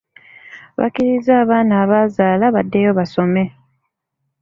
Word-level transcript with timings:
Bakiriza 0.79 1.31
abaana 1.43 1.73
abazaala 1.83 2.45
baddeyo 2.55 2.91
basome. 2.97 3.43